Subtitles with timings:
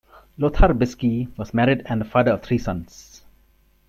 [0.39, 3.21] Lothar Bisky was married and the father of three sons.